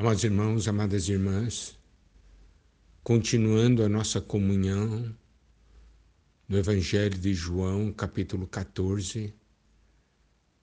[0.00, 1.76] Amados irmãos, amadas irmãs,
[3.02, 5.12] continuando a nossa comunhão
[6.48, 9.34] no Evangelho de João, capítulo 14,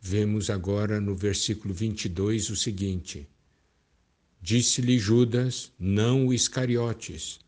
[0.00, 3.28] vemos agora no versículo 22 o seguinte:
[4.40, 7.40] Disse-lhe Judas, não o Iscariotes,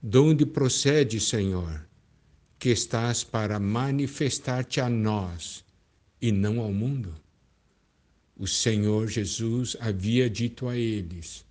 [0.00, 1.84] de onde procede, Senhor,
[2.60, 5.64] que estás para manifestar-te a nós
[6.22, 7.25] e não ao mundo?
[8.36, 11.44] O Senhor Jesus havia dito a eles.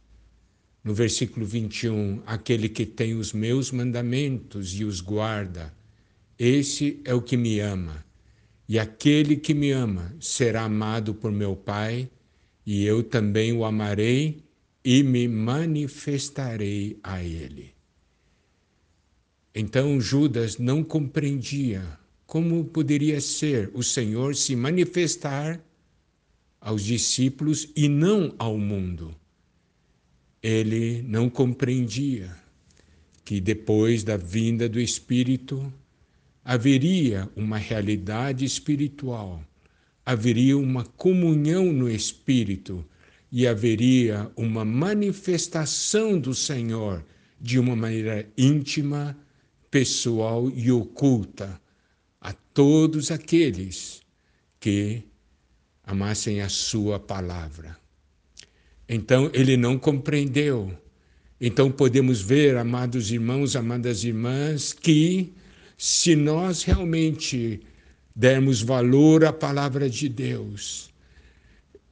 [0.83, 5.73] No versículo 21, aquele que tem os meus mandamentos e os guarda,
[6.37, 8.05] esse é o que me ama.
[8.69, 12.09] E aquele que me ama será amado por meu Pai,
[12.65, 14.43] e eu também o amarei
[14.83, 17.73] e me manifestarei a ele.
[19.53, 21.83] Então Judas não compreendia
[22.27, 25.59] como poderia ser o Senhor se manifestar
[26.65, 29.15] aos discípulos e não ao mundo.
[30.41, 32.35] Ele não compreendia
[33.23, 35.71] que depois da vinda do Espírito
[36.43, 39.43] haveria uma realidade espiritual,
[40.03, 42.83] haveria uma comunhão no Espírito
[43.31, 47.05] e haveria uma manifestação do Senhor
[47.39, 49.15] de uma maneira íntima,
[49.69, 51.61] pessoal e oculta
[52.19, 54.01] a todos aqueles
[54.59, 55.03] que
[55.85, 57.77] amassem a sua palavra.
[58.87, 60.71] Então ele não compreendeu.
[61.39, 65.33] Então podemos ver, amados irmãos, amadas irmãs, que
[65.77, 67.61] se nós realmente
[68.15, 70.89] dermos valor à palavra de Deus,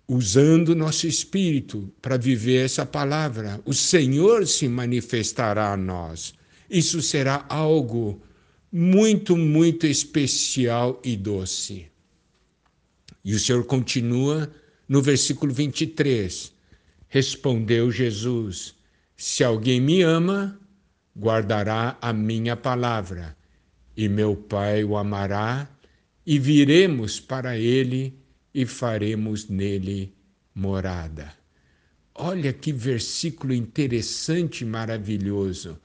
[0.07, 6.33] usando nosso espírito para viver essa palavra, o Senhor se manifestará a nós.
[6.69, 8.21] Isso será algo
[8.71, 11.92] muito, muito especial e doce.
[13.23, 14.51] E o Senhor continua
[14.87, 16.51] no versículo 23.
[17.07, 18.75] Respondeu Jesus:
[19.15, 20.59] Se alguém me ama,
[21.17, 23.37] guardará a minha palavra,
[23.95, 25.69] e meu Pai o amará,
[26.25, 28.17] e viremos para ele
[28.53, 30.13] e faremos nele
[30.53, 31.33] morada.
[32.15, 35.79] Olha que versículo interessante e maravilhoso.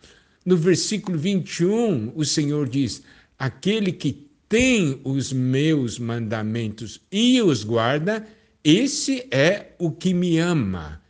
[0.44, 3.02] No versículo 21, o Senhor diz:
[3.38, 8.26] Aquele que tem os meus mandamentos e os guarda,
[8.64, 11.00] esse é o que me ama.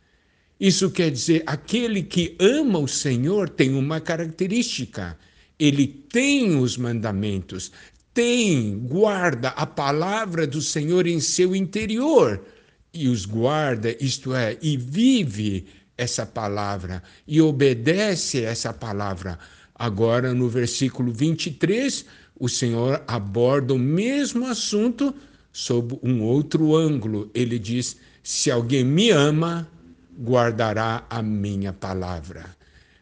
[0.59, 5.17] Isso quer dizer, aquele que ama o Senhor tem uma característica.
[5.57, 7.71] Ele tem os mandamentos,
[8.13, 12.43] tem, guarda a palavra do Senhor em seu interior
[12.93, 15.67] e os guarda, isto é, e vive
[15.97, 19.37] essa palavra e obedece essa palavra.
[19.79, 22.05] Agora, no versículo 23,
[22.37, 25.15] o Senhor aborda o mesmo assunto
[25.53, 27.31] sob um outro ângulo.
[27.33, 29.65] Ele diz: Se alguém me ama,
[30.21, 32.57] guardará a minha palavra.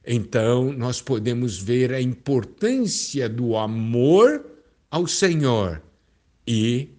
[0.05, 4.45] Então, nós podemos ver a importância do amor
[4.91, 5.81] ao Senhor
[6.47, 6.89] e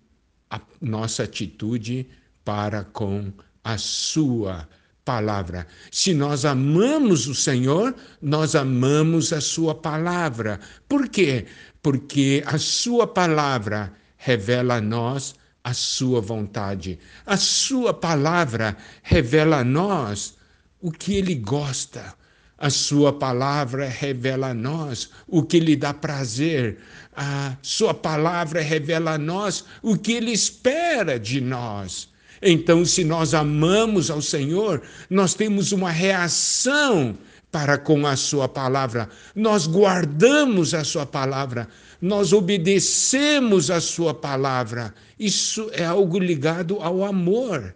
[0.50, 2.04] a nossa atitude
[2.44, 4.68] para com a sua
[5.12, 5.66] palavra.
[5.90, 10.60] Se nós amamos o Senhor, nós amamos a sua palavra.
[10.88, 11.46] Por quê?
[11.82, 16.98] porque a Sua palavra revela a nós a Sua vontade.
[17.26, 20.36] A Sua palavra revela a nós
[20.80, 22.14] o que Ele gosta.
[22.56, 26.78] A Sua palavra revela a nós o que lhe dá prazer.
[27.14, 32.08] A Sua palavra revela a nós o que Ele espera de nós.
[32.40, 37.16] Então, se nós amamos ao Senhor, nós temos uma reação
[37.50, 41.68] para com a Sua palavra, nós guardamos a Sua palavra,
[42.00, 44.94] nós obedecemos a Sua palavra.
[45.18, 47.74] Isso é algo ligado ao amor.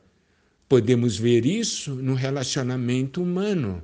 [0.68, 3.82] Podemos ver isso no relacionamento humano.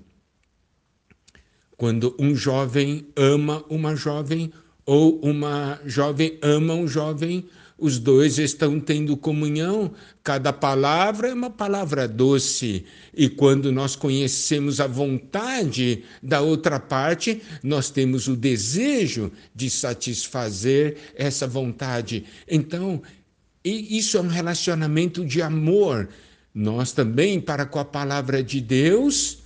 [1.76, 4.52] Quando um jovem ama uma jovem,
[4.84, 7.46] ou uma jovem ama um jovem,
[7.78, 9.92] os dois estão tendo comunhão,
[10.24, 12.84] cada palavra é uma palavra doce.
[13.14, 20.96] E quando nós conhecemos a vontade da outra parte, nós temos o desejo de satisfazer
[21.14, 22.25] essa vontade.
[22.48, 23.00] Então,
[23.64, 26.08] isso é um relacionamento de amor.
[26.52, 29.38] Nós também, para com a palavra de Deus,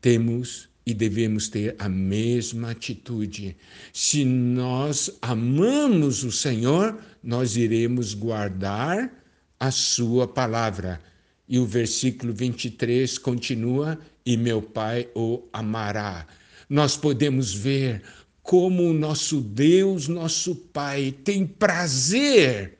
[0.00, 3.54] temos e devemos ter a mesma atitude.
[3.92, 9.12] Se nós amamos o Senhor, nós iremos guardar
[9.60, 10.98] a Sua palavra.
[11.46, 16.26] E o versículo 23 continua: E meu Pai o amará.
[16.70, 18.02] Nós podemos ver
[18.42, 22.78] como o nosso Deus, nosso Pai, tem prazer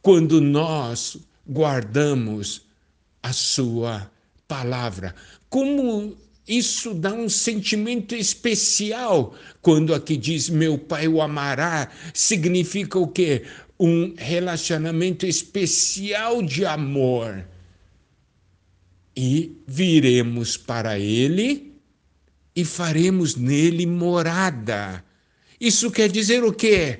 [0.00, 2.64] quando nós guardamos
[3.20, 4.08] a Sua
[4.46, 5.16] palavra.
[5.48, 6.16] Como
[6.50, 13.44] isso dá um sentimento especial quando aqui diz meu pai o amará, significa o quê?
[13.78, 17.46] Um relacionamento especial de amor.
[19.16, 21.72] E viremos para ele
[22.56, 25.04] e faremos nele morada.
[25.60, 26.98] Isso quer dizer o quê?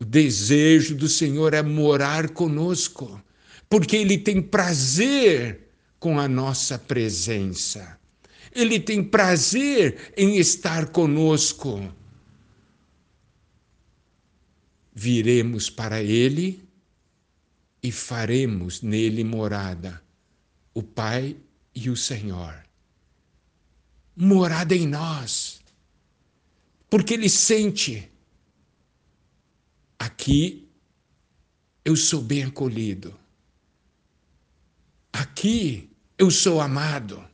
[0.00, 3.22] O desejo do Senhor é morar conosco,
[3.70, 5.68] porque ele tem prazer
[6.00, 7.98] com a nossa presença.
[8.54, 11.92] Ele tem prazer em estar conosco.
[14.94, 16.62] Viremos para ele
[17.82, 20.02] e faremos nele morada,
[20.74, 21.36] o Pai
[21.74, 22.64] e o Senhor.
[24.16, 25.60] Morada em nós,
[26.90, 28.10] porque ele sente
[29.98, 30.68] Aqui
[31.84, 33.18] eu sou bem acolhido.
[35.12, 37.26] Aqui eu sou amado.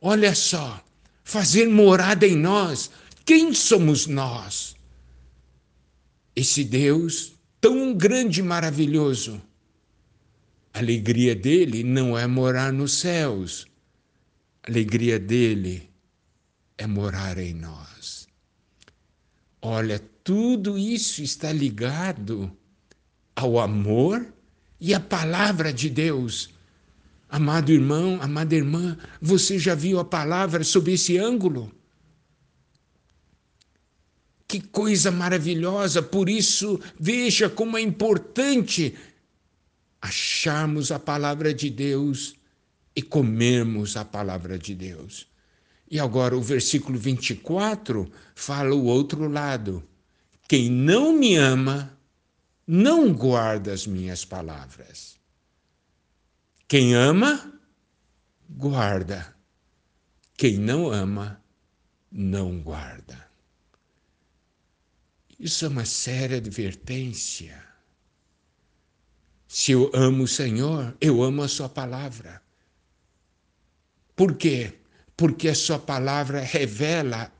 [0.00, 0.82] Olha só,
[1.22, 2.90] fazer morada em nós.
[3.24, 4.74] Quem somos nós?
[6.34, 9.40] Esse Deus tão grande e maravilhoso.
[10.72, 13.66] A alegria dele não é morar nos céus.
[14.62, 15.90] A alegria dele
[16.78, 18.26] é morar em nós.
[19.60, 22.50] Olha, tudo isso está ligado
[23.36, 24.32] ao amor
[24.80, 26.50] e à palavra de Deus.
[27.30, 31.72] Amado irmão, amada irmã, você já viu a palavra sob esse ângulo?
[34.48, 36.02] Que coisa maravilhosa!
[36.02, 38.96] Por isso, veja como é importante
[40.02, 42.34] acharmos a palavra de Deus
[42.96, 45.28] e comermos a palavra de Deus.
[45.88, 49.84] E agora o versículo 24 fala o outro lado.
[50.48, 51.96] Quem não me ama,
[52.66, 55.19] não guarda as minhas palavras.
[56.70, 57.52] Quem ama,
[58.48, 59.34] guarda.
[60.36, 61.42] Quem não ama,
[62.12, 63.28] não guarda.
[65.36, 67.60] Isso é uma séria advertência.
[69.48, 72.40] Se eu amo o Senhor, eu amo a Sua palavra.
[74.14, 74.78] Por quê?
[75.16, 77.32] Porque a Sua palavra revela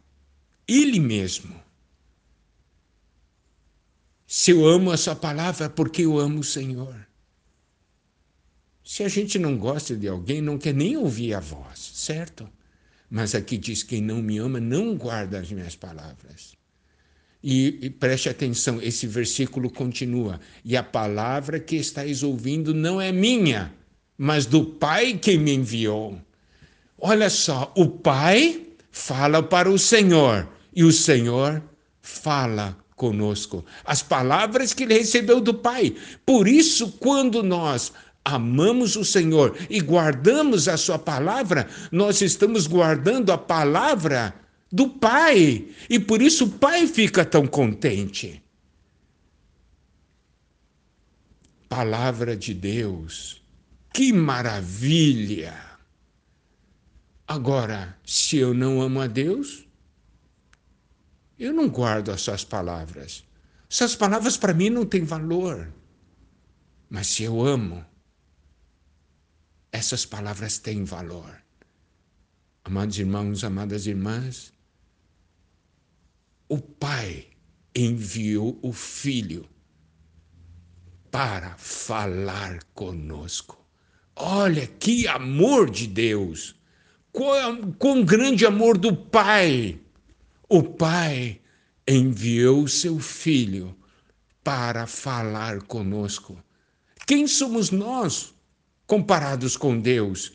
[0.66, 1.54] Ele mesmo.
[4.26, 7.09] Se eu amo a sua palavra, porque eu amo o Senhor.
[8.92, 12.50] Se a gente não gosta de alguém, não quer nem ouvir a voz, certo?
[13.08, 16.56] Mas aqui diz: quem não me ama não guarda as minhas palavras.
[17.40, 23.12] E, e, preste atenção, esse versículo continua: E a palavra que estáis ouvindo não é
[23.12, 23.72] minha,
[24.18, 26.20] mas do Pai que me enviou.
[26.98, 31.62] Olha só, o Pai fala para o Senhor, e o Senhor
[32.02, 35.94] fala conosco, as palavras que ele recebeu do Pai.
[36.26, 37.92] Por isso, quando nós
[38.24, 44.34] amamos o Senhor e guardamos a Sua palavra, nós estamos guardando a palavra
[44.70, 45.68] do Pai.
[45.88, 48.42] E por isso o Pai fica tão contente.
[51.68, 53.42] Palavra de Deus,
[53.92, 55.70] que maravilha!
[57.26, 59.64] Agora, se eu não amo a Deus,
[61.38, 63.24] eu não guardo as suas palavras.
[63.68, 65.72] Suas palavras para mim não têm valor.
[66.90, 67.86] Mas se eu amo,
[69.72, 71.40] essas palavras têm valor.
[72.64, 74.52] Amados irmãos, amadas irmãs,
[76.48, 77.28] o Pai
[77.74, 79.48] enviou o Filho
[81.10, 83.64] para falar conosco.
[84.14, 86.54] Olha que amor de Deus!
[87.12, 89.80] Quão, quão grande amor do Pai!
[90.48, 91.40] O Pai
[91.86, 93.76] enviou seu Filho
[94.44, 96.42] para falar conosco.
[97.06, 98.34] Quem somos nós
[98.90, 100.32] comparados com Deus?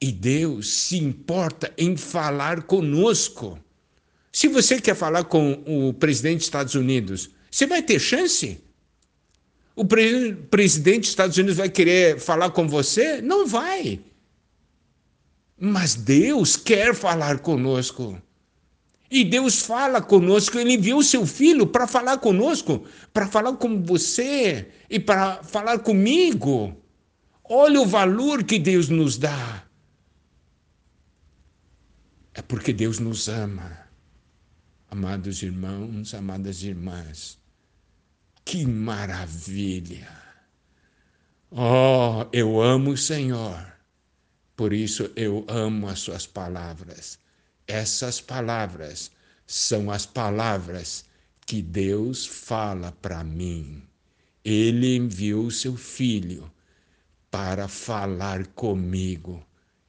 [0.00, 3.58] E Deus se importa em falar conosco.
[4.30, 8.60] Se você quer falar com o presidente dos Estados Unidos, você vai ter chance?
[9.74, 13.20] O pre presidente dos Estados Unidos vai querer falar com você?
[13.20, 13.98] Não vai.
[15.58, 18.22] Mas Deus quer falar conosco.
[19.10, 24.68] E Deus fala conosco, Ele enviou seu filho para falar conosco, para falar com você
[24.88, 26.79] e para falar comigo.
[27.52, 29.64] Olha o valor que Deus nos dá.
[32.32, 33.88] É porque Deus nos ama.
[34.88, 37.40] Amados irmãos, amadas irmãs,
[38.44, 40.08] que maravilha!
[41.50, 43.66] Oh, eu amo o Senhor,
[44.54, 47.18] por isso eu amo as Suas palavras.
[47.66, 49.10] Essas palavras
[49.44, 51.04] são as palavras
[51.44, 53.82] que Deus fala para mim.
[54.44, 56.48] Ele enviou seu filho
[57.30, 59.46] para falar comigo.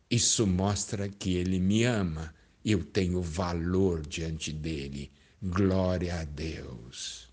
[0.09, 2.33] Isso mostra que ele me ama.
[2.63, 5.11] Eu tenho valor diante dele.
[5.41, 7.30] Glória a Deus.